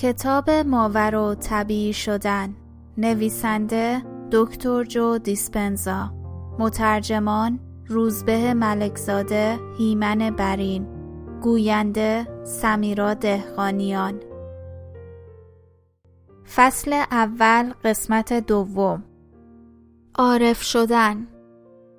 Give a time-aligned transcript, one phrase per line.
[0.00, 2.54] کتاب ماور و طبیعی شدن.
[2.98, 6.10] نویسنده دکتر جو دیسپنزا.
[6.58, 10.86] مترجمان روزبه ملکزاده هیمن برین.
[11.42, 14.20] گوینده سمیرا دهقانیان.
[16.54, 19.04] فصل اول قسمت دوم.
[20.14, 21.26] عارف شدن.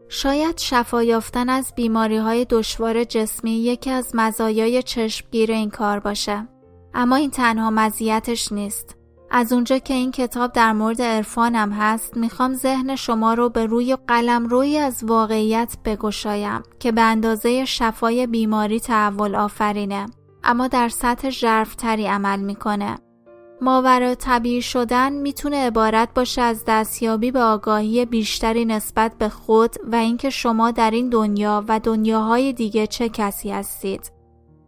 [0.09, 6.50] شاید شفا یافتن از بیماری های دشوار جسمی یکی از مزایای چشمگیر این کار باشه.
[6.93, 8.95] اما این تنها مزیتش نیست
[9.33, 13.97] از اونجا که این کتاب در مورد عرفانم هست می‌خوام ذهن شما رو به روی
[14.07, 20.05] قلم روی از واقعیت بگشایم که به اندازه شفای بیماری تحول آفرینه
[20.43, 22.97] اما در سطح ژرفتری عمل می‌کنه
[23.61, 29.95] ماورا طبیعی شدن می‌تونه عبارت باشه از دستیابی به آگاهی بیشتری نسبت به خود و
[29.95, 34.20] اینکه شما در این دنیا و دنیاهای دیگه چه کسی هستید.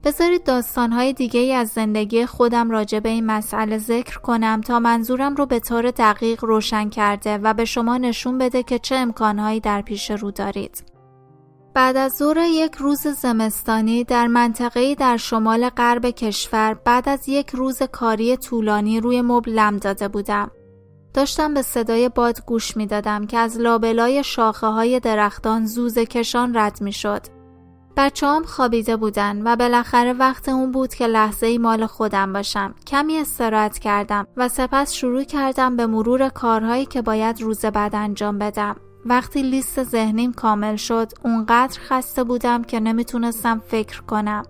[0.03, 5.35] بذارید داستانهای دیگه ای از زندگی خودم راجع به این مسئله ذکر کنم تا منظورم
[5.35, 9.81] رو به طور دقیق روشن کرده و به شما نشون بده که چه امکانهایی در
[9.81, 10.83] پیش رو دارید.
[11.73, 17.49] بعد از ظهر یک روز زمستانی در منطقه‌ای در شمال غرب کشور بعد از یک
[17.49, 20.51] روز کاری طولانی روی مبل لم داده بودم.
[21.13, 26.57] داشتم به صدای باد گوش می دادم که از لابلای شاخه های درختان زوزه کشان
[26.57, 27.32] رد می شد.
[27.97, 32.75] بچه هم خوابیده بودن و بالاخره وقت اون بود که لحظه ای مال خودم باشم.
[32.87, 38.37] کمی استراحت کردم و سپس شروع کردم به مرور کارهایی که باید روز بعد انجام
[38.37, 38.75] بدم.
[39.05, 44.43] وقتی لیست ذهنیم کامل شد اونقدر خسته بودم که نمی‌تونستم فکر کنم.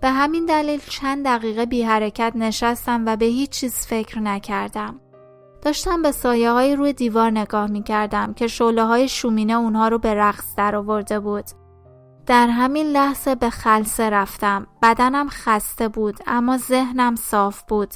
[0.00, 5.00] به همین دلیل چند دقیقه بی حرکت نشستم و به هیچ چیز فکر نکردم.
[5.62, 9.98] داشتم به سایه های روی دیوار نگاه می کردم که شوله های شومینه اونها رو
[9.98, 11.44] به رقص در آورده بود.
[12.28, 14.66] در همین لحظه به خلصه رفتم.
[14.82, 17.94] بدنم خسته بود اما ذهنم صاف بود.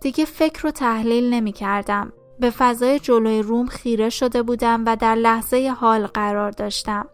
[0.00, 2.12] دیگه فکر رو تحلیل نمی کردم.
[2.40, 7.06] به فضای جلوی روم خیره شده بودم و در لحظه حال قرار داشتم.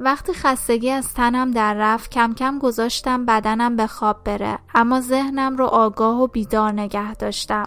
[0.00, 5.56] وقتی خستگی از تنم در رفت کم کم گذاشتم بدنم به خواب بره اما ذهنم
[5.56, 7.66] رو آگاه و بیدار نگه داشتم.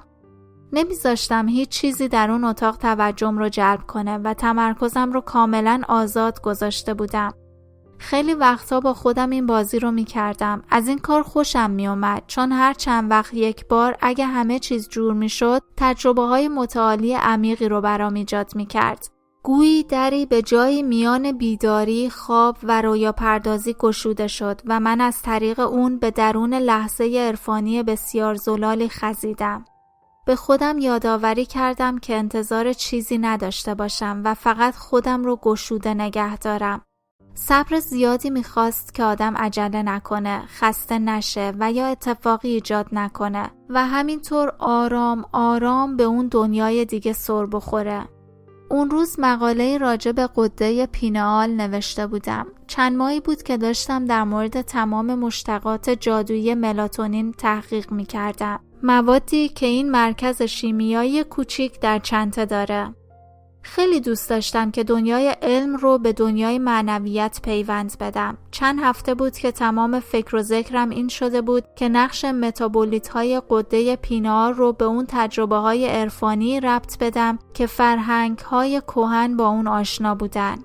[0.74, 6.42] نمیذاشتم هیچ چیزی در اون اتاق توجهم رو جلب کنه و تمرکزم رو کاملا آزاد
[6.42, 7.34] گذاشته بودم.
[8.04, 10.64] خیلی وقتا با خودم این بازی رو می کردم.
[10.70, 14.90] از این کار خوشم می اومد چون هر چند وقت یک بار اگه همه چیز
[14.90, 19.08] جور می شد تجربه های متعالی عمیقی رو برام ایجاد می کرد.
[19.44, 25.22] گویی دری به جای میان بیداری، خواب و رویا پردازی گشوده شد و من از
[25.22, 29.66] طریق اون به درون لحظه عرفانی بسیار زلالی خزیدم.
[30.26, 36.38] به خودم یادآوری کردم که انتظار چیزی نداشته باشم و فقط خودم رو گشوده نگه
[36.38, 36.82] دارم.
[37.36, 43.88] صبر زیادی می‌خواست که آدم عجله نکنه، خسته نشه و یا اتفاقی ایجاد نکنه و
[43.88, 48.02] همینطور آرام آرام به اون دنیای دیگه سر بخوره.
[48.70, 52.48] اون روز مقاله راجع به قده پینال نوشته بودم.
[52.68, 58.60] چند ماهی بود که داشتم در مورد تمام مشتقات جادویی ملاتونین تحقیق می کردم.
[58.84, 62.96] موادی که این مرکز شیمیایی کوچیک در چنته داره.
[63.64, 68.38] خیلی دوست داشتم که دنیای علم رو به دنیای معنویت پیوند بدم.
[68.52, 73.42] چند هفته بود که تمام فکر و ذکرم این شده بود که نقش متابولیت های
[73.50, 79.48] قده پینار رو به اون تجربه های عرفانی ربط بدم که فرهنگ های کوهن با
[79.48, 80.56] اون آشنا بودن.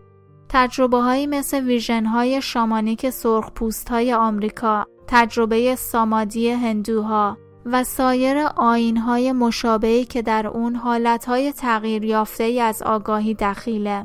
[0.49, 7.37] تجربه هایی مثل ویژن های شامانیک سرخ پوست های آمریکا، تجربه سامادی هندوها،
[7.73, 14.05] و سایر آینهای مشابهی که در اون حالتهای تغییر یافته ای از آگاهی دخیله.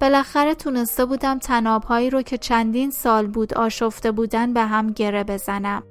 [0.00, 5.82] بالاخره تونسته بودم تنابهایی رو که چندین سال بود آشفته بودن به هم گره بزنم.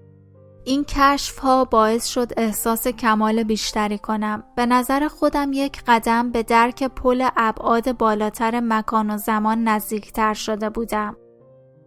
[0.66, 4.44] این کشف ها باعث شد احساس کمال بیشتری کنم.
[4.56, 10.70] به نظر خودم یک قدم به درک پل ابعاد بالاتر مکان و زمان نزدیکتر شده
[10.70, 11.16] بودم.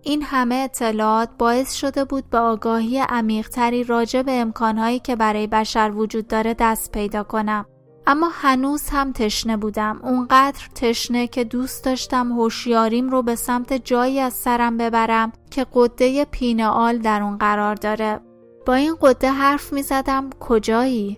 [0.02, 5.92] این همه اطلاعات باعث شده بود به آگاهی عمیقتری راجع به امکانهایی که برای بشر
[5.94, 7.66] وجود داره دست پیدا کنم.
[8.06, 14.20] اما هنوز هم تشنه بودم اونقدر تشنه که دوست داشتم هوشیاریم رو به سمت جایی
[14.20, 18.20] از سرم ببرم که قده پینه آل در اون قرار داره
[18.66, 21.16] با این قده حرف می زدم کجایی؟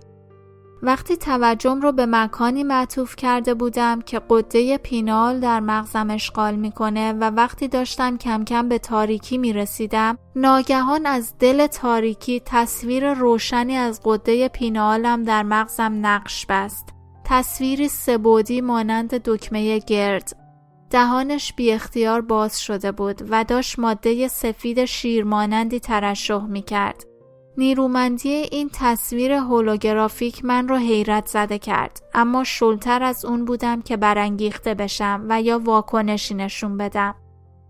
[0.83, 7.13] وقتی توجهم رو به مکانی معطوف کرده بودم که قده پینال در مغزم اشغال می‌کنه
[7.13, 13.75] و وقتی داشتم کم کم به تاریکی می رسیدم ناگهان از دل تاریکی تصویر روشنی
[13.75, 16.89] از قده پینالم در مغزم نقش بست
[17.25, 20.41] تصویری سبودی مانند دکمه گرد
[20.89, 27.10] دهانش بی اختیار باز شده بود و داشت ماده سفید شیرمانندی ترشح می کرد.
[27.57, 32.01] نیرومندی این تصویر هولوگرافیک من رو حیرت زده کرد.
[32.13, 37.15] اما شلتر از اون بودم که برانگیخته بشم و یا واکنشی نشون بدم.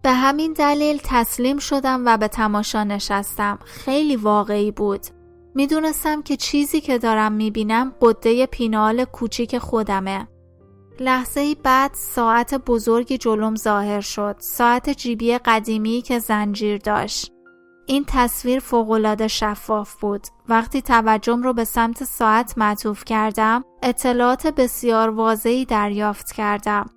[0.03, 3.59] به همین دلیل تسلیم شدم و به تماشا نشستم.
[3.65, 5.01] خیلی واقعی بود.
[5.55, 10.27] می‌دونستم که چیزی که دارم می‌بینم قده پینال کوچیک خودمه.
[10.99, 14.35] لحظه بعد ساعت بزرگی جلوم ظاهر شد.
[14.39, 17.31] ساعت جیبی قدیمی که زنجیر داشت.
[17.85, 20.27] این تصویر فوقالعاده شفاف بود.
[20.49, 26.89] وقتی توجهم رو به سمت ساعت معطوف کردم اطلاعات بسیار واضحی دریافت کردم.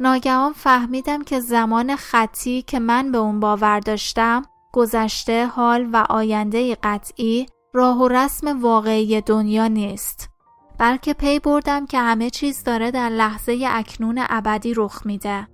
[0.00, 4.42] ناگهان فهمیدم که زمان خطی که من به اون باور داشتم
[4.72, 10.30] گذشته حال و آینده قطعی راه و رسم واقعی دنیا نیست.
[10.78, 15.48] بلکه پی بردم که همه چیز داره در لحظه اکنون ابدی رخ میده.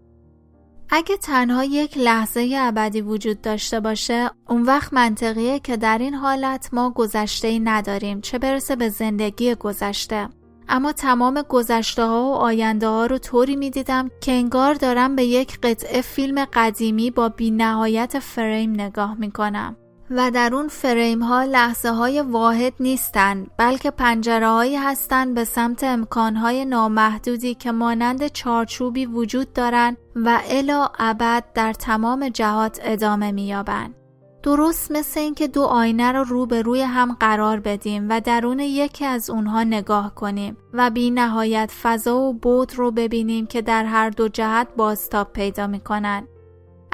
[0.94, 6.69] اگه تنها یک لحظه ابدی وجود داشته باشه اون وقت منطقیه که در این حالت
[6.73, 10.29] ما گذشته ای نداریم چه برسه به زندگی گذشته
[10.69, 15.25] اما تمام گذشته ها و آینده ها رو طوری می دیدم که انگار دارم به
[15.25, 19.77] یک قطعه فیلم قدیمی با بی نهایت فریم نگاه می کنم.
[20.17, 25.85] و در اون فریم ها لحظه های واحد نیستند بلکه پنجره هایی هستند به سمت
[25.85, 33.32] امکان های نامحدودی که مانند چارچوبی وجود دارند و الا ابد در تمام جهات ادامه
[33.32, 33.94] میابند.
[34.43, 39.05] درست مثل اینکه دو آینه رو رو به روی هم قرار بدیم و درون یکی
[39.05, 44.11] از اونها نگاه کنیم و بی نهایت فضا و بود رو ببینیم که در هر
[44.11, 46.29] دو جهت بازتاب پیدا می‌کنند.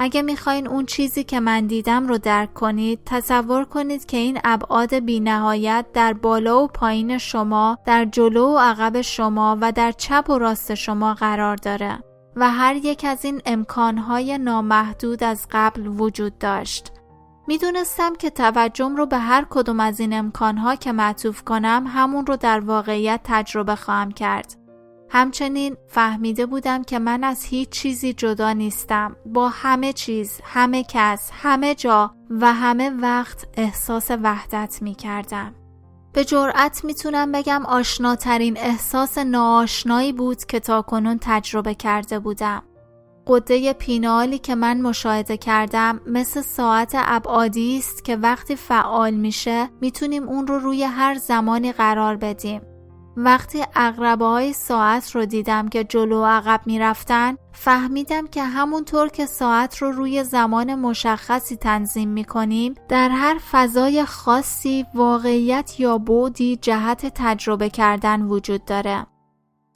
[0.00, 4.94] اگه می‌خواین اون چیزی که من دیدم رو درک کنید تصور کنید که این ابعاد
[4.94, 10.30] بی نهایت در بالا و پایین شما در جلو و عقب شما و در چپ
[10.30, 11.98] و راست شما قرار داره
[12.36, 16.92] و هر یک از این امکانهای نامحدود از قبل وجود داشت.
[17.46, 22.36] می‌دونستم که توجهم رو به هر کدوم از این امکانها که معطوف کنم همون رو
[22.36, 24.57] در واقعیت تجربه خواهم کرد.
[25.10, 31.30] همچنین فهمیده بودم که من از هیچ چیزی جدا نیستم با همه چیز، همه کس،
[31.32, 35.54] همه جا و همه وقت احساس وحدت می کردم.
[36.12, 42.62] به جرأت می‌تونم بگم آشناترین احساس ناآشنایی بود که تاکنون تجربه کرده بودم.
[43.26, 50.28] قده پینالی که من مشاهده کردم مثل ساعت ابعادی است که وقتی فعال میشه می‌تونیم
[50.28, 52.60] اون رو روی هر زمانی قرار بدیم.
[53.20, 59.26] وقتی اقربه های ساعت رو دیدم که جلو و عقب می‌رفتن فهمیدم که همونطور که
[59.26, 66.56] ساعت رو روی زمان مشخصی تنظیم می کنیم در هر فضای خاصی واقعیت یا بودی
[66.56, 69.06] جهت تجربه کردن وجود داره.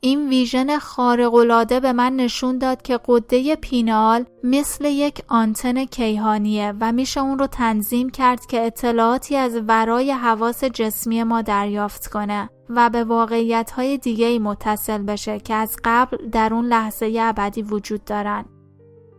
[0.05, 6.93] این ویژن خارق‌العاده به من نشون داد که قده پینال مثل یک آنتن کیهانیه و
[6.93, 12.91] میشه اون رو تنظیم کرد که اطلاعاتی از ورای حواس جسمی ما دریافت کنه و
[12.91, 18.45] به واقعیت های دیگه متصل بشه که از قبل در اون لحظه ابدی وجود دارن.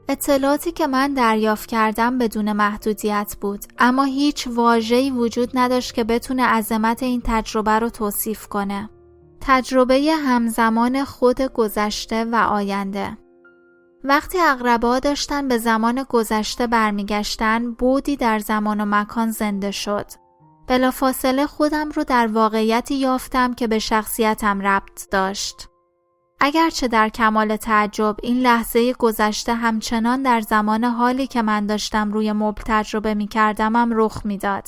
[0.09, 6.43] اطلاعاتی که من دریافت کردم بدون محدودیت بود اما هیچ واژه‌ای وجود نداشت که بتونه
[6.43, 8.89] عظمت این تجربه رو توصیف کنه.
[9.45, 13.17] تجربه همزمان خود گذشته و آینده.
[14.03, 20.05] وقتی اقربا داشتن به زمان گذشته برمیگشتن بودی در زمان و مکان زنده شد.
[20.67, 25.67] بلافاصله خودم رو در واقعیتی یافتم که به شخصیتم ربط داشت.
[26.39, 32.31] اگرچه در کمال تعجب این لحظه گذشته همچنان در زمان حالی که من داشتم روی
[32.31, 34.67] مبل تجربه می کردمم رخ می‌داد.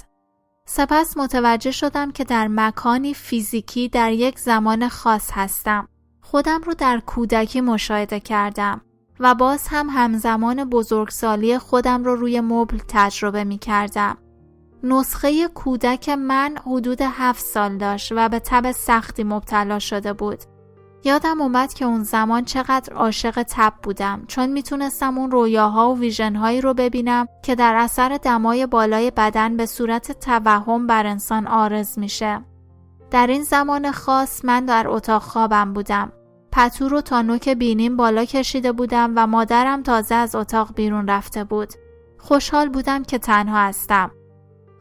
[0.67, 5.87] سپس متوجه شدم که در مکانی فیزیکی در یک زمان خاص هستم.
[6.21, 8.81] خودم رو در کودکی مشاهده کردم
[9.19, 14.17] و باز هم همزمان بزرگسالی خودم رو روی مبل تجربه می کردم.
[14.83, 20.39] نسخه کودک من حدود هفت سال داشت و به تب سختی مبتلا شده بود.
[21.05, 26.61] یادم اومد که اون زمان چقدر عاشق تب بودم چون می‌تونستم اون رویاها و ویژنهایی
[26.61, 32.41] رو ببینم که در اثر دمای بالای بدن به صورت توهم بر انسان آرز میشه.
[33.11, 36.11] در این زمان خاص من در اتاق خوابم بودم.
[36.51, 41.43] پتو رو تا نوک بینیم بالا کشیده بودم و مادرم تازه از اتاق بیرون رفته
[41.43, 41.73] بود.
[42.17, 44.11] خوشحال بودم که تنها هستم.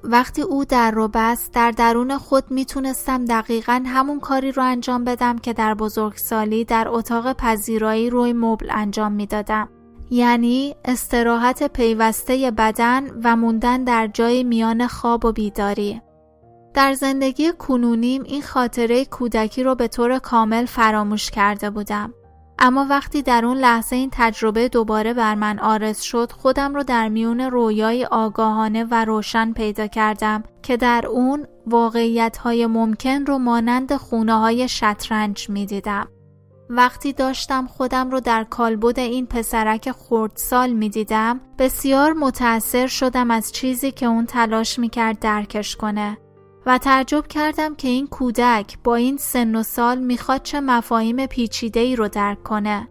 [0.05, 5.39] وقتی او در رو بست در درون خود می‌تونستم دقیقا همون کاری رو انجام بدم
[5.39, 9.69] که در بزرگسالی در اتاق پذیرایی روی مبل انجام می‌دادم.
[10.11, 16.01] یعنی استراحت پیوسته بدن و موندن در جای میان خواب و بیداری.
[16.75, 22.15] در زندگی کنونیم این خاطره کودکی رو به طور کامل فراموش کرده بودم.
[22.59, 27.09] اما وقتی در اون لحظه این تجربه دوباره بر من آرز شد خودم رو در
[27.09, 33.97] میون رویای آگاهانه و روشن پیدا کردم که در اون واقعیت های ممکن رو مانند
[33.97, 36.09] خونه های شطرنج می دیدم.
[36.71, 43.53] وقتی داشتم خودم رو در کالبد این پسرک خردسال می دیدم بسیار متأثر شدم از
[43.53, 46.19] چیزی که اون تلاش می کرد درکش کنه
[46.67, 51.81] و تعجب کردم که این کودک با این سن و سال می‌خواد چه مفاهیم پیچیده
[51.81, 52.89] ای رو درک کنه.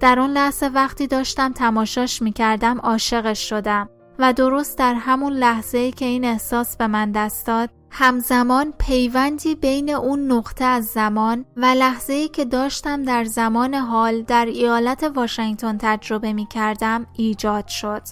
[0.00, 5.92] در اون لحظه وقتی داشتم تماشاش می‌کردم عاشقش شدم و درست در همون لحظه ای
[5.92, 11.64] که این احساس به من دست داد همزمان پیوندی بین اون نقطه از زمان و
[11.64, 18.02] لحظه ای که داشتم در زمان حال در ایالت واشنگتن تجربه می کردم ایجاد شد.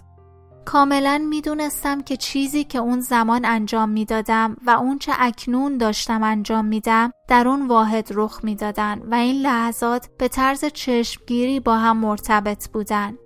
[0.64, 6.64] کاملا می‌دونستم که چیزی که اون زمان انجام می‌دادم و اون چه اکنون داشتم انجام
[6.64, 12.68] میدم در اون واحد رخ می‌دادن و این لحظات به طرز چشمگیری با هم مرتبط
[12.68, 13.18] بودن.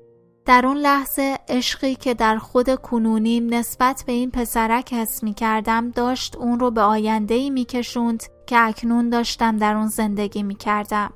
[0.46, 5.90] در اون لحظه عشقی که در خود کنونیم نسبت به این پسرک حس می کردم
[5.90, 10.54] داشت اون رو به آینده ای می کشوند که اکنون داشتم در اون زندگی می
[10.54, 11.12] کردم.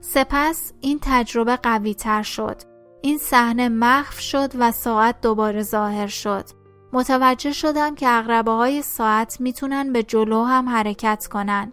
[0.00, 2.71] سپس این تجربه قوی تر شد
[3.02, 6.44] این صحنه محو شد و ساعت دوباره ظاهر شد.
[6.92, 11.72] متوجه شدم که اغربه های ساعت می‌تونن به جلو هم حرکت کنن.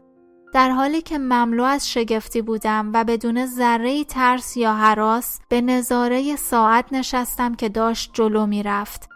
[0.53, 6.35] در حالی که مملو از شگفتی بودم و بدون ذره ترس یا حراس به نظاره
[6.35, 9.09] ساعت نشستم که داشت جلو می‌رفت.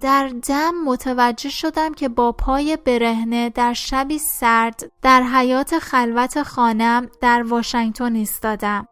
[0.00, 7.08] در دم متوجه شدم که با پای برهنه در شبی سرد در حیات خلوت خانم
[7.20, 8.86] در واشنگتن ایستادم.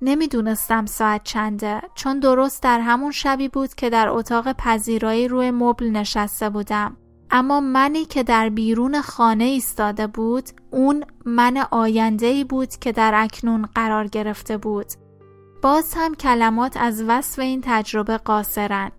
[0.00, 5.90] نمی‌دونستم ساعت چنده چون درست در همون شبی بود که در اتاق پذیرایی روی مبل
[5.90, 6.96] نشسته بودم.
[7.30, 13.12] اما منی که در بیرون خانه ایستاده بود اون من آینده ای بود که در
[13.14, 14.86] اکنون قرار گرفته بود.
[15.62, 18.90] باز هم کلمات از وصف این تجربه قاصرن.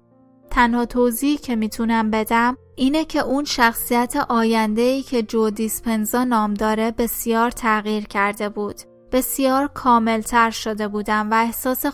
[0.49, 6.53] تنها توضیحی که می‌تونم بدم اینه که اون شخصیت آینده ای که جو دیسپنزا نام
[6.53, 8.81] داره بسیار تغییر کرده بود.
[9.11, 11.85] بسیار کاملتر شده بودم و احساس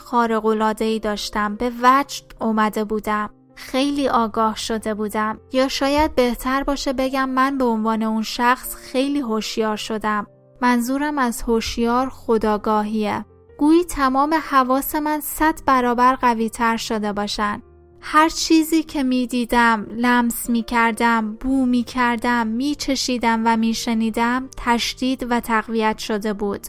[0.79, 3.29] ای داشتم به وجد اومده بودم.
[3.55, 5.39] خیلی آگاه شده بودم.
[5.51, 10.27] یا شاید بهتر باشه بگم من به عنوان اون شخص خیلی هوشیار شدم.
[10.61, 13.25] منظورم از هوشیار خداگاهیه.
[13.57, 17.61] گویی تمام حواس من صد برابر قوی تر شده باشن.
[18.01, 23.73] هر چیزی که می دیدم، لمس می کردم، بو می کردم، می چشیدم و می
[23.73, 26.67] شنیدم تشدید و تقویت شده بود.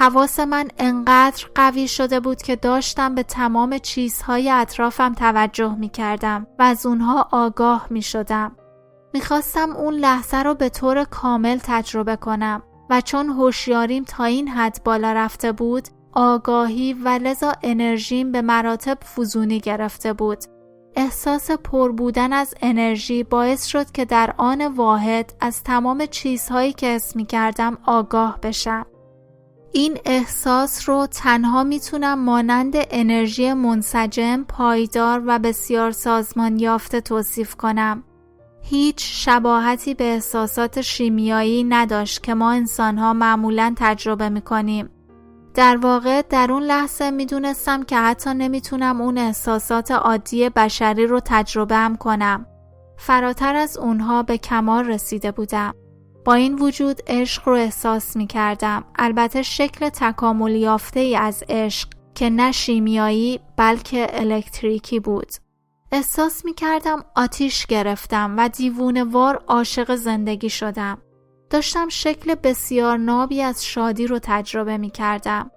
[0.00, 6.46] حواس من انقدر قوی شده بود که داشتم به تمام چیزهای اطرافم توجه می کردم
[6.58, 8.56] و از اونها آگاه می شدم.
[9.14, 14.48] می خواستم اون لحظه رو به طور کامل تجربه کنم و چون هوشیاریم تا این
[14.48, 20.38] حد بالا رفته بود آگاهی و لذا انرژیم به مراتب فزونی گرفته بود.
[20.96, 26.86] احساس پر بودن از انرژی باعث شد که در آن واحد از تمام چیزهایی که
[26.86, 28.86] اسم می کردم آگاه بشم.
[29.72, 38.04] این احساس رو تنها می‌تونم مانند انرژی منسجم، پایدار و بسیار سازمان یافته توصیف کنم.
[38.62, 44.90] هیچ شباهتی به احساسات شیمیایی نداشت که ما انسانها معمولا تجربه می‌کنیم.
[45.54, 51.76] در واقع در اون لحظه می‌دونستم که حتی نمی‌تونم اون احساسات عادی بشری رو تجربه
[51.76, 52.46] هم کنم.
[52.96, 55.74] فراتر از اونها به کمال رسیده بودم.
[56.24, 58.84] با این وجود عشق رو احساس می کردم.
[58.96, 65.28] البته شکل تکامل یافته ای از عشق که نه شیمیایی بلکه الکتریکی بود.
[65.92, 70.98] احساس می کردم آتیش گرفتم و دیوونوار عاشق زندگی شدم.
[71.50, 75.50] داشتم شکل بسیار نابی از شادی رو تجربه می کردم.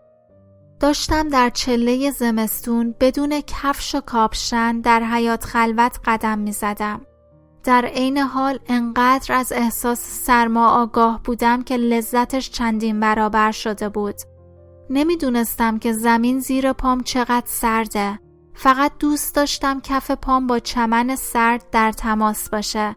[0.80, 7.02] داشتم در چله زمستون بدون کفش و کاپشن در حیات خلوت قدم می زدم.
[7.64, 14.16] در عین حال انقدر از احساس سرما آگاه بودم که لذتش چندین برابر شده بود.
[14.90, 18.20] نمی‌دونستم که زمین زیر پام چقدر سرده.
[18.54, 22.96] فقط دوست داشتم کف پام با چمن سرد در تماس باشه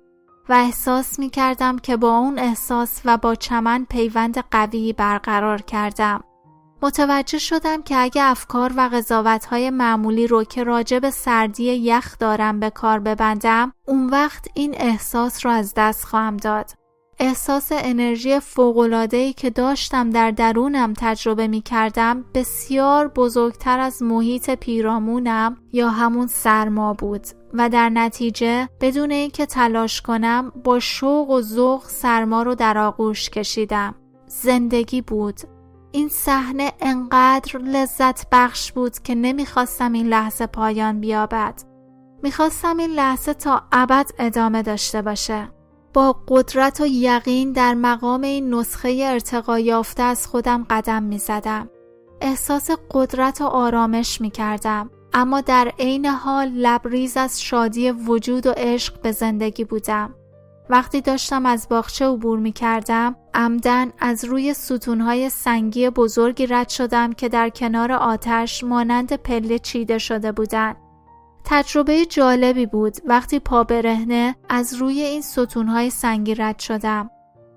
[0.49, 6.25] و احساس می کردم که با اون احساس و با چمن پیوند قوی برقرار کردم.
[6.85, 12.61] متوجه شدم که اگه افکار و قضاوتهای معمولی رو که راجع به سردی یخ دارم
[12.61, 16.71] به کار ببندم اون وقت این احساس رو از دست خواهم داد.
[17.19, 25.57] احساس انرژی فوقلادهی که داشتم در درونم تجربه می کردم بسیار بزرگتر از محیط پیرامونم
[25.73, 31.83] یا همون سرما بود و در نتیجه بدون اینکه تلاش کنم با شوق و ذوق
[31.87, 33.95] سرما رو در آغوش کشیدم.
[34.27, 35.41] زندگی بود
[35.95, 41.55] این صحنه انقدر لذت بخش بود که نمی‌خواستم این لحظه پایان بیابد.
[42.23, 45.49] می‌خواستم این لحظه تا ابد ادامه داشته باشه.
[45.95, 51.71] با قدرت و یقین در مقام این نسخه ارتقا یافته از خودم قدم می‌زدم.
[52.21, 54.91] احساس قدرت و آرامش می‌کردم.
[55.13, 60.15] اما در عین حال لبریز از شادی وجود و عشق به زندگی بودم.
[60.69, 67.13] وقتی داشتم از باغچه عبور می کردم عمدن از روی ستونهای سنگی بزرگی رد شدم
[67.13, 70.77] که در کنار آتش مانند پله چیده شده بودند.
[71.45, 77.11] تجربه جالبی بود وقتی پا برهنه از روی این ستونهای سنگی رد شدم.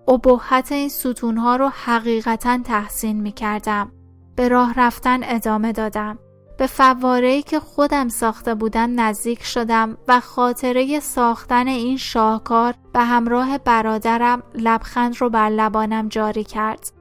[0.07, 3.91] ابهت این ستونها رو حقیقتا تحسین می کردم.
[4.35, 6.19] به راه رفتن ادامه دادم.
[6.57, 13.57] به فوارهی که خودم ساخته بودم نزدیک شدم و خاطره ساختن این شاهکار به همراه
[13.57, 16.91] برادرم لبخند رو بر لبانم جاری کرد.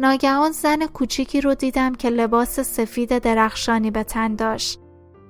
[0.00, 4.80] ناگهان زن کوچیکی رو دیدم که لباس سفید درخشانی به تن داشت.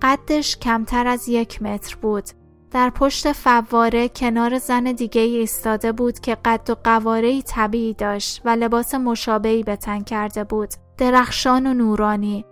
[0.03, 2.25] قدش کمتر از یک متر بود.
[2.71, 8.49] در پشت فواره کنار زن دیگه ایستاده بود که قد و قواره طبیعی داشت و
[8.49, 10.69] لباس مشابهی به تن کرده بود.
[10.99, 12.45] درخشان و نورانی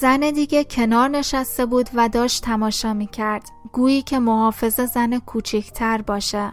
[0.00, 3.50] زن دیگه کنار نشسته بود و داشت تماشا می کرد.
[3.72, 6.52] گویی که محافظ زن کوچیکتر باشه.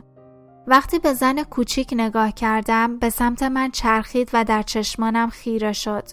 [0.68, 6.04] وقتی به زن کوچیک نگاه کردم به سمت من چرخید و در چشمانم خیره شد.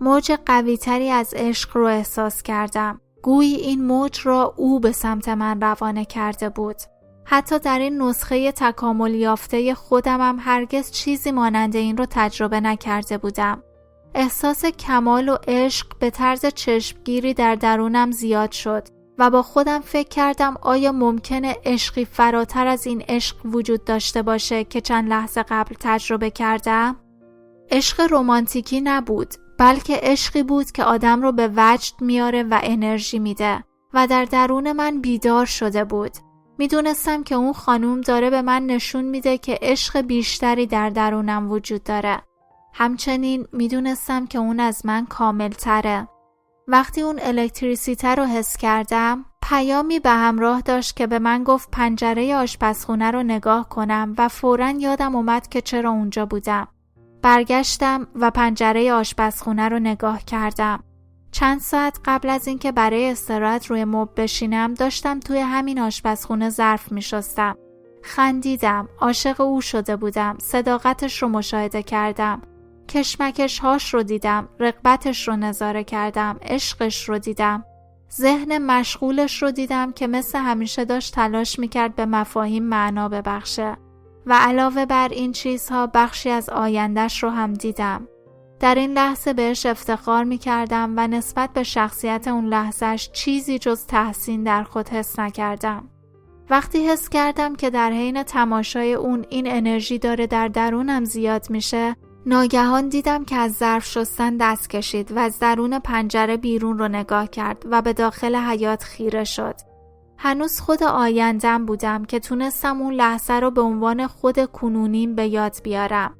[0.00, 3.00] موج قویتری از عشق رو احساس کردم.
[3.22, 6.76] گویی این موج را او به سمت من روانه کرده بود.
[7.24, 13.62] حتی در این نسخه تکامل یافته خودمم هرگز چیزی مانند این رو تجربه نکرده بودم.
[14.14, 18.88] احساس کمال و عشق به طرز چشمگیری در درونم زیاد شد
[19.18, 24.64] و با خودم فکر کردم آیا ممکنه عشقی فراتر از این عشق وجود داشته باشه
[24.64, 26.96] که چند لحظه قبل تجربه کردم؟
[27.70, 33.64] عشق رمانتیکی نبود بلکه عشقی بود که آدم رو به وجد میاره و انرژی میده
[33.94, 36.12] و در درون من بیدار شده بود
[36.58, 41.82] می‌دونستم که اون خانوم داره به من نشون میده که عشق بیشتری در درونم وجود
[41.82, 42.22] داره
[42.72, 46.08] همچنین می‌دونستم که اون از من کامل تره.
[46.68, 52.36] وقتی اون الکتریسیته رو حس کردم پیامی به همراه داشت که به من گفت پنجره
[52.36, 56.68] آشپزخونه رو نگاه کنم و فورا یادم اومد که چرا اونجا بودم.
[57.22, 60.82] برگشتم و پنجره آشپزخونه رو نگاه کردم.
[61.32, 66.92] چند ساعت قبل از اینکه برای استراحت روی مب بشینم داشتم توی همین آشپزخونه ظرف
[66.92, 67.56] می شستم.
[68.02, 72.42] خندیدم، عاشق او شده بودم، صداقتش رو مشاهده کردم.
[72.90, 77.64] کشمکش هاش رو دیدم رقبتش رو نظاره کردم عشقش رو دیدم.
[78.12, 83.76] ذهن مشغولش رو دیدم که مثل همیشه داشت تلاش می‌کرد به مفاهیم معنا ببخشه.
[84.26, 88.08] و علاوه بر این چیزها بخشی از آیندهش رو هم دیدم.
[88.60, 93.86] در این لحظه بهش افتخار می کردم و نسبت به شخصیت اون لحظهش چیزی جز
[93.86, 95.88] تحسین در خود حس نکردم.
[96.50, 101.96] وقتی حس کردم که در حین تماشای اون این انرژی داره در درونم زیاد میشه
[102.26, 107.26] ناگهان دیدم که از ظرف شستن دست کشید و از درون پنجره بیرون رو نگاه
[107.26, 109.54] کرد و به داخل حیات خیره شد.
[110.18, 115.56] هنوز خود آیندم بودم که تونستم اون لحظه رو به عنوان خود کنونیم به یاد
[115.64, 116.16] بیارم.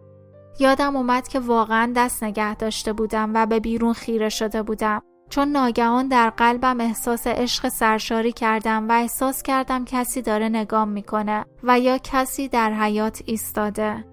[0.59, 5.49] یادم اومد که واقعا دست نگه داشته بودم و به بیرون خیره شده بودم چون
[5.49, 11.81] ناگهان در قلبم احساس عشق سرشاری کردم و احساس کردم کسی داره نگام می‌کنه و
[11.81, 14.10] یا کسی در حیات ایستاده.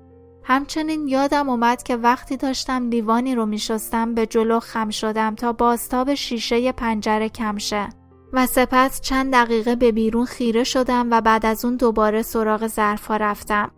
[0.50, 6.14] همچنین یادم اومد که وقتی داشتم لیوانی رو میشستم به جلو خم شدم تا باستاب
[6.14, 7.90] شیشه پنجره کم شه
[8.34, 13.18] و سپس چند دقیقه به بیرون خیره شدم و بعد از اون دوباره سراغ ظرفها
[13.18, 13.72] رفتم.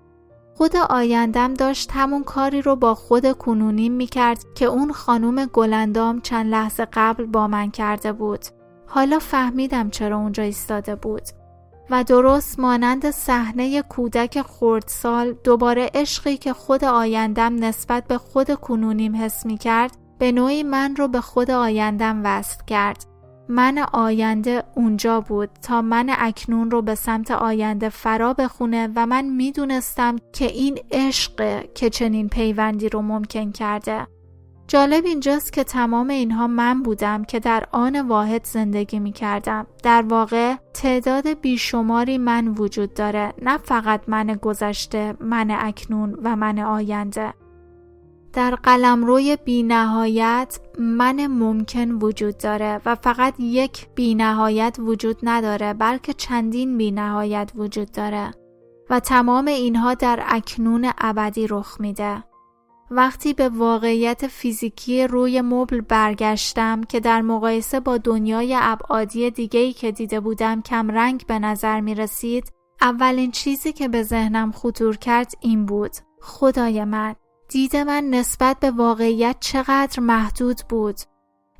[0.56, 6.52] خود آیندم داشت همون کاری رو با خود کنونیم می‌کرد که اون خانوم گلندام چند
[6.52, 8.46] لحظه قبل با من کرده بود.
[8.88, 11.24] حالا فهمیدم چرا اونجا ایستاده بود.
[11.92, 19.16] و درست مانند صحنه کودک خردسال دوباره عشقی که خود آیندم نسبت به خود کنونیم
[19.16, 23.06] حس می کرد به نوعی من رو به خود آیندم وصل کرد.
[23.50, 29.26] من آینده اونجا بود تا من اکنون رو به سمت آینده فرا بخونه و من
[29.26, 34.08] می‌دونستم که این عشق که چنین پیوندی رو ممکن کرده.
[34.70, 39.68] جالب اینجاست که تمام اینها من بودم که در آن واحد زندگی می کردم.
[39.84, 46.60] در واقع تعداد بیشماری من وجود داره نه فقط من گذشته، من اکنون و من
[46.60, 47.34] آینده.
[48.34, 56.78] در قلمروی بینهایت من ممکن وجود داره و فقط یک بینهایت وجود نداره بلکه چندین
[56.78, 58.32] بینهایت وجود داره
[58.90, 62.29] و تمام اینها در اکنون ابدی رخ میده.
[62.92, 69.92] وقتی به واقعیت فیزیکی روی مبل برگشتم که در مقایسه با دنیای ابعادی دیگهی که
[69.92, 75.34] دیده بودم کم رنگ به نظر می رسید اولین چیزی که به ذهنم خطور کرد
[75.42, 75.92] این بود.
[76.22, 77.16] خدای من
[77.50, 80.96] دید من نسبت به واقعیت چقدر محدود بود.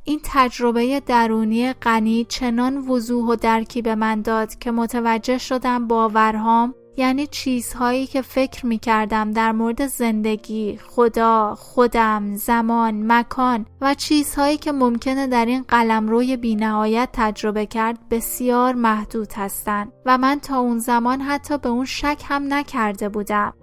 [0.04, 6.74] این تجربه درونی غنی چنان وضوح و درکی به من داد که متوجه شدم باورهام
[7.00, 14.58] یعنی چیزهایی که فکر می کردم در مورد زندگی، خدا، خودم، زمان، مکان و چیزهایی
[14.58, 20.60] که ممکنه در این قلم روی بینهایت تجربه کرد بسیار محدود هستند و من تا
[20.60, 23.54] اون زمان حتی به اون شک هم نکرده بودم.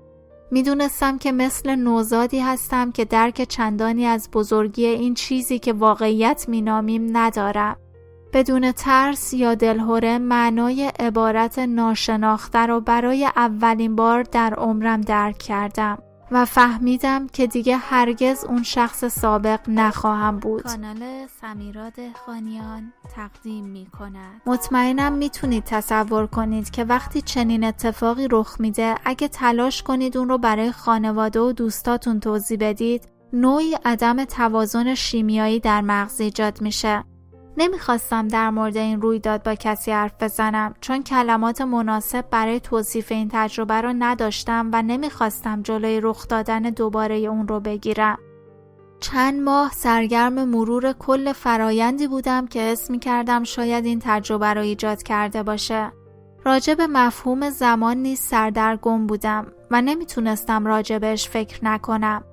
[0.51, 7.17] می‌دونستم که مثل نوزادی هستم که درک چندانی از بزرگی این چیزی که واقعیت مینامیم
[7.17, 7.77] ندارم.
[8.37, 15.99] بدون ترس یا دلهوره معنای عبارت ناشناخته رو برای اولین بار در عمرم درک کردم
[16.31, 20.63] و فهمیدم که دیگه هرگز اون شخص سابق نخواهم بود.
[20.63, 21.93] کانال سمیراد
[22.27, 24.43] خانیان تقدیم می کند.
[24.47, 30.39] مطمئنم می‌تونید تصور کنید که وقتی چنین اتفاقی رخ میده اگه تلاش کنید اون رو
[30.39, 37.05] برای خانواده و دوستاتون توضیح بدید نوعی عدم توازن شیمیایی در مغز ایجاد میشه.
[37.59, 43.29] نمی‌خواستم در مورد این رویداد با کسی حرف بزنم چون کلمات مناسب برای توصیف این
[43.33, 48.19] تجربه رو نداشتم و نمی‌خواستم جلوی رخ دادن دوباره اون رو بگیرم.
[49.01, 54.61] چند ماه سرگرم مرور کل فرایندی بودم که اسم می کردم شاید این تجربه رو
[54.61, 55.93] ایجاد کرده باشه.
[56.45, 62.25] راجع به مفهوم زمان نیز سردرگم بودم و نمی‌تونستم راجبش فکر نکنم.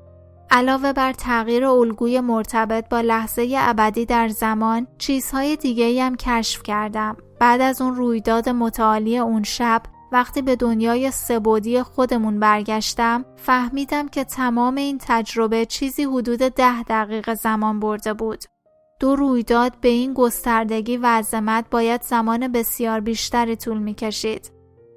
[0.56, 7.18] علاوه بر تغییر الگوی مرتبط با لحظه ابدی در زمان چیزهای دیگه هم کشف کردم
[7.40, 14.24] بعد از اون رویداد متعالی اون شب وقتی به دنیای سبودی خودمون برگشتم فهمیدم که
[14.24, 18.44] تمام این تجربه چیزی حدود ده دقیقه زمان برده بود
[19.00, 24.53] دو رویداد به این گستردگی و عظمت باید زمان بسیار بیشتری طول می کشید.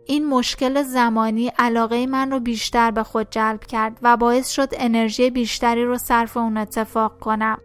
[0.07, 5.31] این مشکل زمانی علاقه من رو بیشتر به خود جلب کرد و باعث شد انرژی
[5.31, 7.59] بیشتری رو صرف اون اتفاق کنم.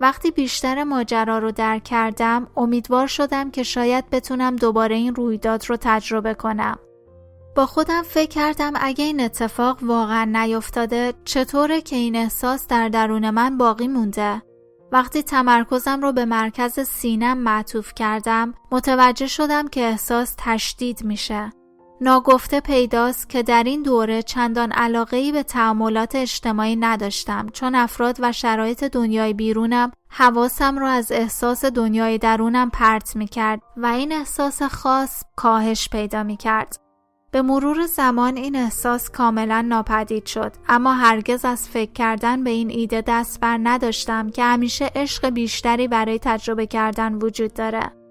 [0.00, 5.76] وقتی بیشتر ماجرا رو درک کردم امیدوار شدم که شاید بتونم دوباره این رویداد رو
[5.80, 6.78] تجربه کنم.
[7.56, 13.30] با خودم فکر کردم اگه این اتفاق واقعا نیفتاده چطوره که این احساس در درون
[13.30, 14.42] من باقی مونده؟
[14.92, 21.52] وقتی تمرکزم رو به مرکز سینم معطوف کردم متوجه شدم که احساس تشدید میشه.
[22.02, 28.32] ناگفته پیداست که در این دوره چندان علاقه به تعاملات اجتماعی نداشتم چون افراد و
[28.32, 34.62] شرایط دنیای بیرونم حواسم را از احساس دنیای درونم پرت می کرد و این احساس
[34.62, 36.76] خاص کاهش پیدا می کرد.
[37.30, 42.70] به مرور زمان این احساس کاملا ناپدید شد اما هرگز از فکر کردن به این
[42.70, 48.01] ایده دست بر نداشتم که همیشه عشق بیشتری برای تجربه کردن وجود داره.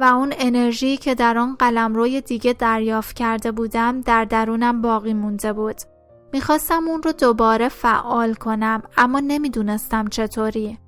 [0.00, 5.52] و اون انرژی که در آن قلمروی دیگه دریافت کرده بودم در درونم باقی مونده
[5.52, 5.76] بود.
[6.32, 10.78] می‌خواستم اون رو دوباره فعال کنم اما نمی‌دونستم چطوری.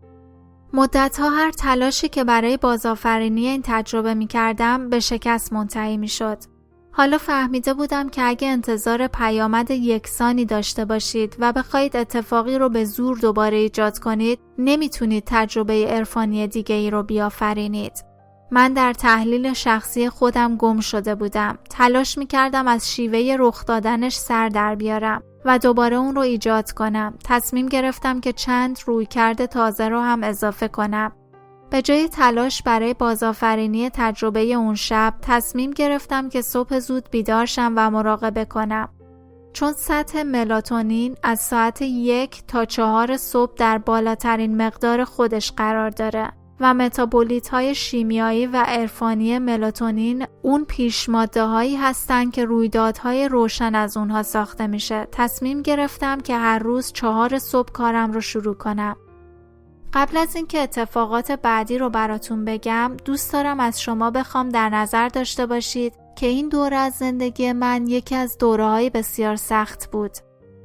[0.73, 6.39] مدتها هر تلاشی که برای بازآفرینی این تجربه می‌کردم به شکست منتهی می‌شد.
[6.93, 12.85] حالا فهمیده بودم که اگه انتظار پیامد یکسانی داشته باشید و بخواهید اتفاقی رو به
[12.85, 18.10] زور دوباره ایجاد کنید نمی‌تونید تجربه عرفانی دیگه ای رو بیافرینید.
[18.51, 21.59] من در تحلیل شخصی خودم گم شده بودم.
[21.71, 26.73] تلاش می کردم از شیوه رخ دادنش سر در بیارم و دوباره اون رو ایجاد
[26.73, 27.15] کنم.
[27.25, 31.13] تصمیم گرفتم که چند روی کرده تازه رو هم اضافه کنم.
[31.71, 37.73] به جای تلاش برای بازآفرینی تجربه اون شب تصمیم گرفتم که صبح زود بیدار شم
[37.77, 38.89] و مراقبه کنم.
[39.53, 46.40] چون سطح ملاتونین از ساعت یک تا چهار صبح در بالاترین مقدار خودش قرار داره.
[46.61, 53.97] و متابولیت های شیمیایی و عرفانی ملاتونین اون پیشماده هایی هستن که رویدادهای روشن از
[53.97, 55.09] اونها ساخته میشه.
[55.13, 58.97] تصمیم گرفتم که هر روز چهار صبح کارم رو شروع کنم.
[59.93, 65.09] قبل از اینکه اتفاقات بعدی رو براتون بگم دوست دارم از شما بخوام در نظر
[65.09, 70.11] داشته باشید که این دوره از زندگی من یکی از دوره های بسیار سخت بود.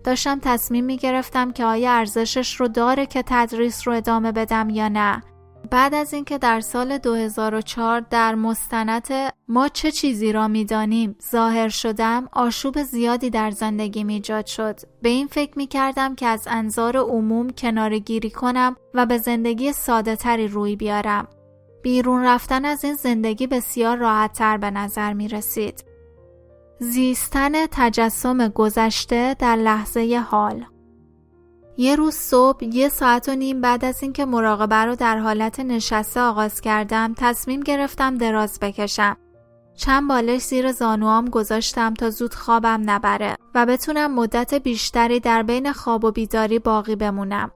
[0.03, 4.87] داشتم تصمیم می گرفتم که آیا ارزشش رو داره که تدریس رو ادامه بدم یا
[4.87, 5.23] نه.
[5.65, 9.07] بعد از اینکه در سال 2004 در مستند
[9.47, 14.79] ما چه چیزی را می‌دانیم؟ ظاهر شدم آشوب زیادی در زندگی ایجاد شد.
[15.01, 19.73] به این فکر می کردم که از انظار عموم کنار گیری کنم و به زندگی
[19.73, 21.27] ساده تری روی بیارم.
[21.83, 25.83] بیرون رفتن از این زندگی بسیار راحت تر به نظر می رسید
[26.79, 30.65] زیستن تجسم گذشته در لحظه حال.
[31.77, 36.19] یه روز صبح یه ساعت و نیم بعد از اینکه مراقبه رو در حالت نشسته
[36.19, 39.17] آغاز کردم تصمیم گرفتم دراز بکشم.
[39.77, 45.73] چند بالش زیر زانوام گذاشتم تا زود خوابم نبره و بتونم مدت بیشتری در بین
[45.73, 47.51] خواب و بیداری باقی بمونم.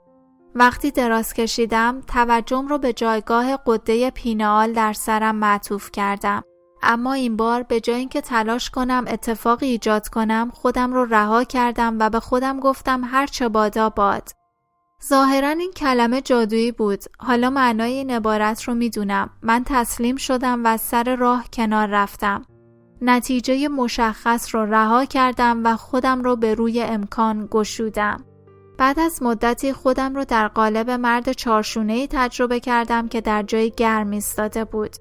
[0.56, 6.44] وقتی دراز کشیدم توجهم رو به جایگاه قده پینال در سرم معطوف کردم.
[6.84, 11.98] اما این بار به جای اینکه تلاش کنم اتفاقی ایجاد کنم خودم رو رها کردم
[12.00, 14.30] و به خودم گفتم هر چه بادا باد.
[15.08, 17.04] ظاهرا این کلمه جادویی بود.
[17.20, 19.30] حالا معنای این عبارت رو می‌دونم.
[19.42, 22.46] من تسلیم شدم و سر راه کنار رفتم.
[23.02, 28.26] نتیجه مشخص رو رها کردم و خودم رو به روی امکان گشودم.
[28.78, 34.12] بعد از مدتی خودم رو در قالب مرد چارشونهی تجربه کردم که در جای گرم
[34.12, 34.96] ایستاده بود.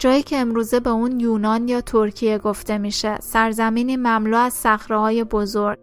[0.00, 5.78] جایی که امروزه به اون یونان یا ترکیه گفته میشه سرزمینی مملو از صخره‌های بزرگ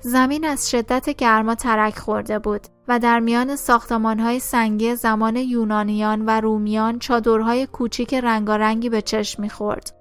[0.00, 6.40] زمین از شدت گرما ترک خورده بود و در میان ساختمانهای سنگی زمان یونانیان و
[6.40, 9.96] رومیان چادرهای کوچیک رنگارنگی به چشم می‌خورد.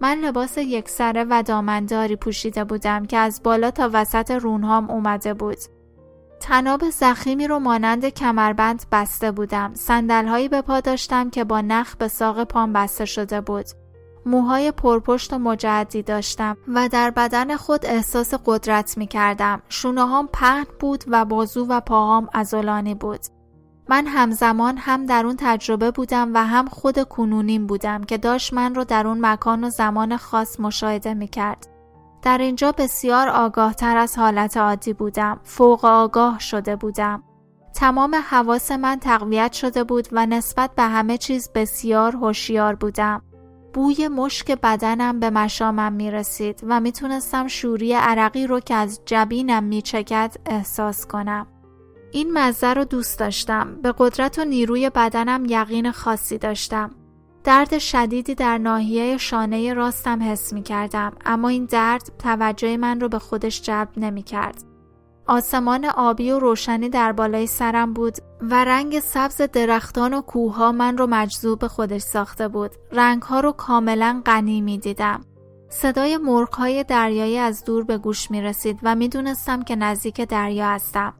[0.00, 5.58] من لباس یکسره و دامنداری پوشیده بودم که از بالا تا وسط رونهام اومده بود.
[6.46, 9.74] تناب زخیمی رو مانند کمربند بسته بودم.
[9.74, 13.66] سندلهایی به پا داشتم که با نخ به ساق پام بسته شده بود.
[14.26, 19.62] موهای پرپشت و مجدی داشتم و در بدن خود احساس قدرت می کردم.
[19.68, 23.20] شونه هم پهن بود و بازو و پاهام ازولانی بود.
[23.88, 28.74] من همزمان هم در اون تجربه بودم و هم خود کنونیم بودم که داشت من
[28.74, 31.75] رو در اون مکان و زمان خاص مشاهده می کرد.
[32.26, 35.40] در اینجا بسیار آگاه تر از حالت عادی بودم.
[35.44, 37.22] فوق آگاه شده بودم.
[37.74, 43.22] تمام حواس من تقویت شده بود و نسبت به همه چیز بسیار هوشیار بودم.
[43.74, 49.64] بوی مشک بدنم به مشامم می رسید و می‌تونستم شوری عرقی رو که از جبینم
[49.64, 51.46] می چکد احساس کنم.
[52.12, 53.80] این مزه رو دوست داشتم.
[53.82, 56.90] به قدرت و نیروی بدنم یقین خاصی داشتم.
[57.46, 63.08] درد شدیدی در ناحیه شانه راستم حس می کردم اما این درد توجه من رو
[63.08, 64.64] به خودش جلب نمی کرد.
[65.26, 70.98] آسمان آبی و روشنی در بالای سرم بود و رنگ سبز درختان و کوهها من
[70.98, 72.70] رو مجذوب خودش ساخته بود.
[72.92, 75.20] رنگها رو کاملا غنی می دیدم.
[75.68, 80.68] صدای مرغهای دریایی از دور به گوش می رسید و می دونستم که نزدیک دریا
[80.68, 81.14] هستم.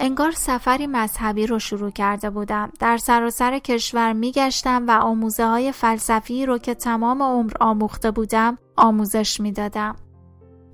[0.00, 2.72] انگار سفری مذهبی رو شروع کرده بودم.
[2.80, 8.58] در سراسر کشور می گشتم و آموزه های فلسفی رو که تمام عمر آموخته بودم
[8.76, 9.96] آموزش می دادم.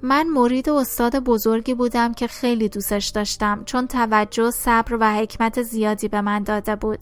[0.03, 6.09] من مرید استاد بزرگی بودم که خیلی دوستش داشتم چون توجه، صبر و حکمت زیادی
[6.09, 7.01] به من داده بود.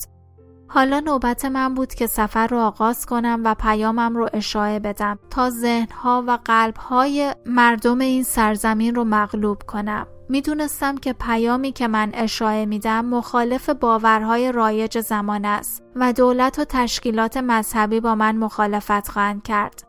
[0.69, 5.51] حالا نوبت من بود که سفر رو آغاز کنم و پیامم رو اشاعه بدم تا
[5.51, 10.07] ذهنها و قلبهای مردم این سرزمین رو مغلوب کنم.
[10.29, 16.65] می‌دونستم که پیامی که من اشاعه میدم مخالف باورهای رایج زمان است و دولت و
[16.65, 19.85] تشکیلات مذهبی با من مخالفت خواهند کرد.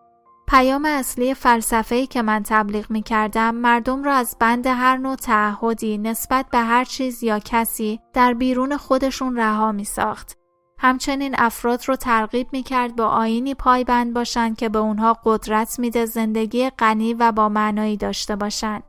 [0.48, 5.98] پیام اصلی فلسفه‌ای که من تبلیغ می کردم مردم را از بند هر نوع تعهدی
[5.98, 10.38] نسبت به هر چیز یا کسی در بیرون خودشون رها می ساخت.
[10.82, 16.06] همچنین افراد رو ترغیب می کرد با آینی پایبند باشند که به اونها قدرت میده
[16.06, 18.84] زندگی غنی و با معنایی داشته باشند.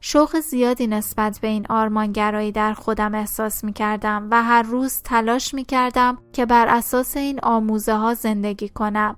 [0.00, 5.54] شوق زیادی نسبت به این آرمانگرایی در خودم احساس می کردم و هر روز تلاش
[5.54, 9.16] می کردم که بر اساس این آموزه ها زندگی کنم.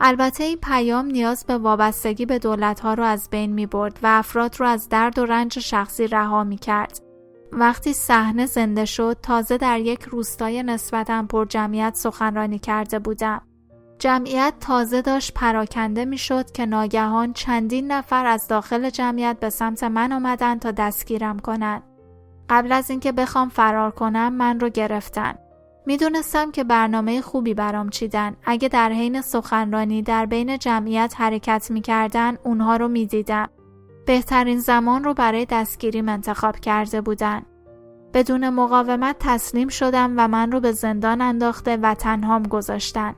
[0.00, 4.06] البته این پیام نیاز به وابستگی به دولت ها رو از بین می برد و
[4.06, 7.00] افراد رو از درد و رنج شخصی رها می کرد.
[7.52, 13.42] وقتی صحنه زنده شد تازه در یک روستای نسبتا پر جمعیت سخنرانی کرده بودم.
[14.00, 20.12] جمعیت تازه داشت پراکنده می‌شد که ناگهان چندین نفر از داخل جمعیت به سمت من
[20.12, 21.82] آمدن تا دستگیرم کنند.
[22.48, 25.34] قبل از اینکه بخوام فرار کنم من رو گرفتن.
[25.86, 28.36] می‌دونستم که برنامه خوبی برام چیدن.
[28.44, 33.48] اگه در حین سخنرانی در بین جمعیت حرکت می‌کردن اونها رو می‌دیدم.
[34.06, 37.42] بهترین زمان رو برای دستگیریم انتخاب کرده بودن.
[38.14, 43.14] بدون مقاومت تسلیم شدم و من رو به زندان انداخته و تنهام گذاشتن.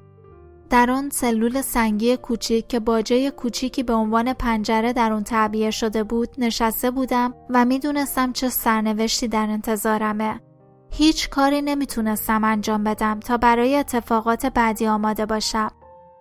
[0.72, 6.04] در آن سلول سنگی کوچیک که باجه کوچیکی به عنوان پنجره در اون تعبیه شده
[6.04, 10.40] بود نشسته بودم و می‌دونستم چه سرنوشتی در انتظارمه.
[10.90, 15.70] هیچ کاری نمی‌تونستم انجام بدم تا برای اتفاقات بعدی آماده باشم.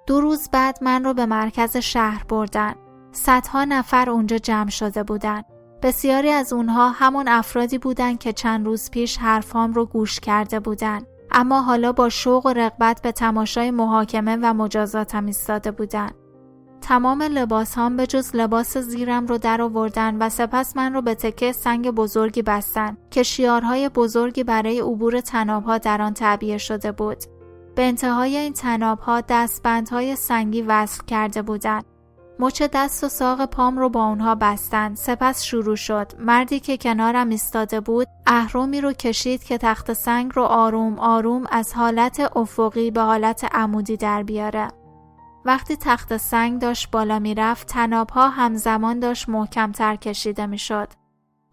[0.07, 2.75] دو روز بعد من رو به مرکز شهر بردن.
[3.11, 5.43] صدها نفر اونجا جمع شده بودن.
[5.81, 11.07] بسیاری از اونها همون افرادی بودند که چند روز پیش حرفام رو گوش کرده بودند.
[11.31, 16.15] اما حالا با شوق و رغبت به تماشای محاکمه و مجازاتم ایستاده بودند.
[16.81, 21.15] تمام لباس هم به جز لباس زیرم رو در آوردن و سپس من رو به
[21.15, 27.17] تکه سنگ بزرگی بستن که شیارهای بزرگی برای عبور تنابها در آن تعبیه شده بود.
[27.75, 31.90] به انتهای این تنابها دستبندهای سنگی وصل کرده بودند.
[32.41, 34.97] مچ دست و ساق پام رو با اونها بستند.
[34.97, 36.11] سپس شروع شد.
[36.19, 41.73] مردی که کنارم ایستاده بود اهرومی رو کشید که تخت سنگ رو آروم آروم از
[41.73, 44.67] حالت افقی به حالت عمودی در بیاره.
[45.45, 50.87] وقتی تخت سنگ داشت بالا می‌رفت تنابها همزمان داشت محکمتر کشیده می‌شد.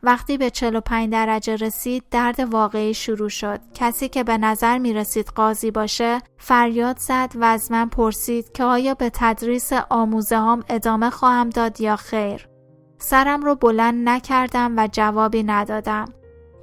[0.02, 3.60] وقتی به 45 درجه رسید درد واقعی شروع شد.
[3.74, 8.64] کسی که به نظر می رسید قاضی باشه فریاد زد و از من پرسید که
[8.64, 12.48] آیا به تدریس آموزه هم ادامه خواهم داد یا خیر.
[12.98, 16.04] سرم رو بلند نکردم و جوابی ندادم.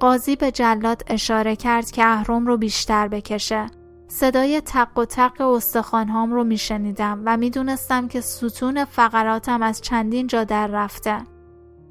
[0.00, 3.66] قاضی به جلاد اشاره کرد که اهرم رو بیشتر بکشه.
[4.08, 10.44] صدای تق و تق استخوانهام رو میشنیدم و می‌دونستم که ستون فقراتم از چندین جا
[10.44, 11.35] در رفته.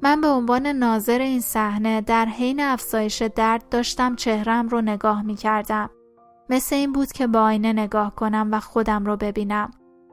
[0.02, 5.34] من به عنوان ناظر این صحنه در حین افزایش درد داشتم چهرم رو نگاه می
[5.34, 5.90] کردم.
[6.50, 9.70] مثل این بود که با آینه نگاه کنم و خودم رو ببینم.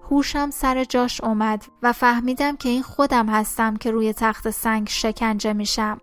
[0.09, 5.53] هوشم سر جاش اومد و فهمیدم که این خودم هستم که روی تخت سنگ شکنجه
[5.53, 5.97] میشم.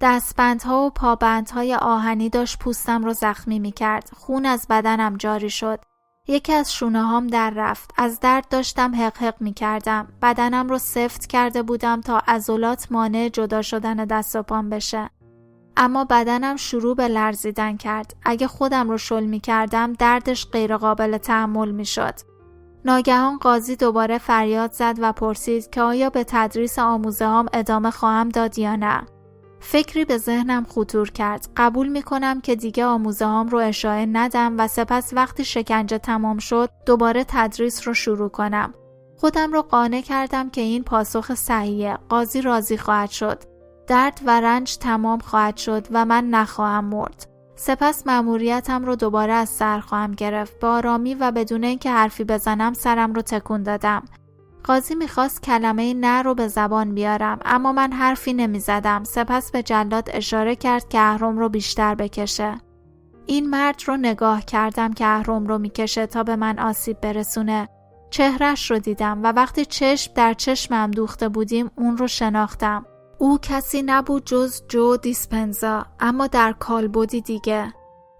[0.00, 4.10] دستبندها و پابندهای آهنی داشت پوستم رو زخمی می کرد.
[4.16, 5.80] خون از بدنم جاری شد.
[6.28, 7.90] یکی از شونه هام در رفت.
[7.96, 10.08] از درد داشتم حق حق می کردم.
[10.22, 15.10] بدنم رو سفت کرده بودم تا عضلات مانع جدا شدن دست و پام بشه.
[15.76, 18.16] اما بدنم شروع به لرزیدن کرد.
[18.24, 22.14] اگه خودم رو شل می کردم دردش غیرقابل تحمل می شد.
[22.84, 28.28] ناگهان قاضی دوباره فریاد زد و پرسید که آیا به تدریس آموزه هام ادامه خواهم
[28.28, 29.06] داد یا نه.
[29.60, 31.48] فکری به ذهنم خطور کرد.
[31.56, 36.38] قبول می کنم که دیگه آموزه هام رو اشاره ندم و سپس وقتی شکنجه تمام
[36.38, 38.74] شد دوباره تدریس رو شروع کنم.
[39.16, 41.98] خودم رو قانع کردم که این پاسخ صحیحه.
[42.08, 43.42] قاضی راضی خواهد شد.
[43.86, 47.26] درد و رنج تمام خواهد شد و من نخواهم مرد.
[47.56, 50.60] سپس مأموریتم رو دوباره از سر خواهم گرفت.
[50.60, 54.02] با آرامی و بدون اینکه حرفی بزنم سرم رو تکون دادم.
[54.64, 59.04] قاضی می‌خواست کلمه نه رو به زبان بیارم اما من حرفی نمی‌زدم.
[59.04, 62.54] سپس به جلاد اشاره کرد که اهرم رو بیشتر بکشه.
[63.26, 67.68] این مرد رو نگاه کردم که اهرم رو می‌کشه تا به من آسیب برسونه.
[68.10, 72.86] چهرش رو دیدم و وقتی چشم در چشمم دوخته بودیم اون رو شناختم.
[73.18, 77.72] او کسی نبود جز جو دیسپنزا اما در کالبودی دیگه.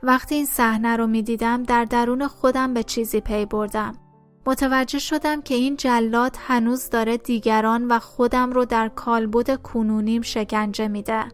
[0.02, 3.94] وقتی این صحنه رو می‌دیدم در درون خودم به چیزی پی بردم.
[4.46, 10.88] متوجه شدم که این جلاد هنوز داره دیگران و خودم رو در کالبد کنونیم شکنجه
[10.88, 11.24] میده.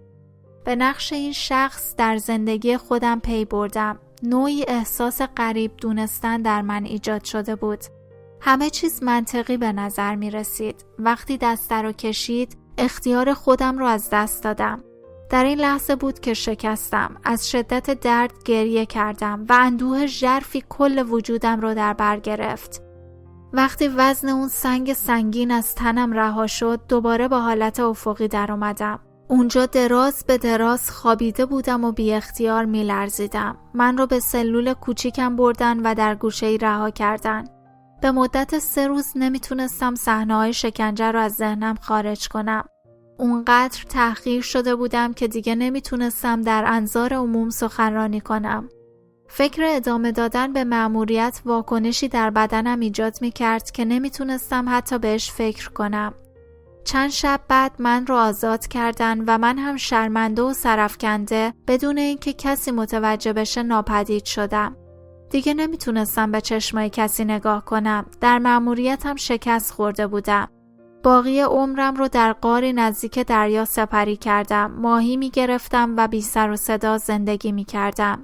[0.65, 3.99] به نقش این شخص در زندگی خودم پی بردم.
[4.23, 7.85] نوعی احساس قریب دونستن در من ایجاد شده بود.
[8.41, 10.85] همه چیز منطقی به نظر می رسید.
[10.99, 14.85] وقتی دست رو کشید اختیار خودم رو از دست دادم.
[15.31, 17.17] در این لحظه بود که شکستم.
[17.25, 22.84] از شدت درد گریه کردم و اندوه ژرفی کل وجودم رو در بر گرفت.
[23.57, 29.01] وقتی وزن اون سنگ سنگین از تنم رها شد دوباره با حالت افقی در اومدم.
[29.29, 33.57] اونجا دراز به دراز خوابیده بودم و بی اختیار می لرزیدم.
[33.75, 37.45] من رو به سلول کوچیکم بردن و در گوشه ای رها کردن.
[38.03, 42.65] به مدت سه روز نمی‌تونستم صحنه های شکنجه رو از ذهنم خارج کنم.
[43.19, 48.69] اونقدر تحقیر شده بودم که دیگه نمی‌تونستم در انظار عموم سخنرانی کنم.
[49.37, 55.31] فکر ادامه دادن به مأموریت واکنشی در بدنم ایجاد می کرد که نمی‌تونستم حتی بهش
[55.31, 56.15] فکر کنم.
[56.85, 62.33] چند شب بعد من رو آزاد کردن و من هم شرمنده و سرفکنده بدون اینکه
[62.33, 64.77] کسی متوجه بشه ناپدید شدم.
[65.31, 68.07] دیگه نمی‌تونستم به چشمای کسی نگاه کنم.
[68.21, 70.49] در مأموریتم شکست خورده بودم.
[71.03, 74.71] باقی عمرم رو در قاری نزدیک دریا سپری کردم.
[74.71, 78.23] ماهی می گرفتم و بی سر و صدا زندگی می کردم.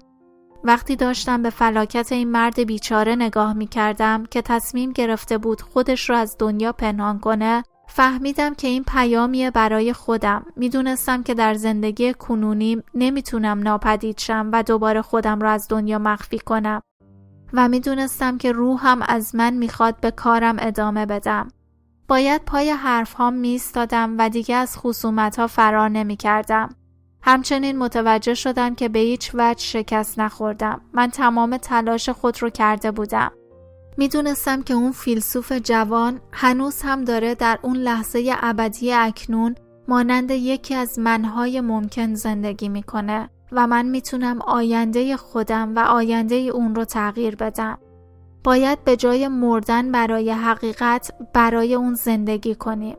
[0.65, 6.11] وقتی داشتم به فلاکت این مرد بیچاره نگاه می کردم که تصمیم گرفته بود خودش
[6.11, 10.47] رو از دنیا پنهان کنه فهمیدم که این پیامیه برای خودم.
[10.57, 16.39] می‌دونستم که در زندگی کنونیم نمی‌تونم ناپدید شم و دوباره خودم رو از دنیا مخفی
[16.39, 16.83] کنم.
[17.53, 21.49] و می‌دونستم که روحم از من می‌خواد به کارم ادامه بدم.
[22.09, 26.69] باید پای حرف ها میستادم و دیگه از خصومت ها فرار نمی کردم.
[27.23, 30.81] همچنین متوجه شدم که به هیچ وجه شکست نخوردم.
[30.93, 33.33] من تمام تلاش خود رو کرده بودم.
[33.97, 39.55] می‌دونستم که اون فیلسوف جوان هنوز هم داره در اون لحظه ابدی اکنون
[39.89, 46.75] مانند یکی از منهای ممکن زندگی می‌کنه و من می‌تونم آینده خودم و آینده اون
[46.75, 47.79] رو تغییر بدم.
[48.45, 52.97] باید به جای مردن برای حقیقت برای اون زندگی کنیم.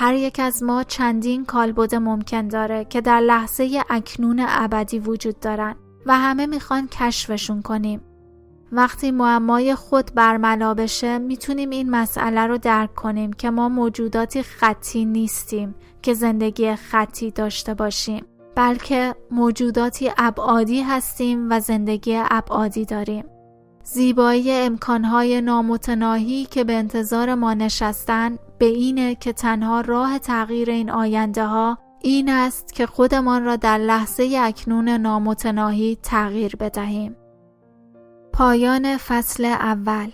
[0.00, 5.76] هر یک از ما چندین کالبد ممکن داره که در لحظه اکنون ابدی وجود دارن
[6.06, 8.00] و همه می‌خوان کشفشون کنیم.
[8.72, 15.04] وقتی معمای خود برملا بشه می‌تونیم این مسئله رو درک کنیم که ما موجوداتی خطی
[15.04, 18.24] نیستیم که زندگی خطی داشته باشیم
[18.54, 23.24] بلکه موجوداتی ابعادی هستیم و زندگی ابعادی داریم
[23.90, 30.90] زیبایی امکانهای نامتناهی که به انتظار ما نشستن به اینه که تنها راه تغییر این
[30.90, 37.16] آینده ها این است که خودمان را در لحظه اکنون نامتناهی تغییر بدهیم.
[38.32, 40.10] پایان فصل اول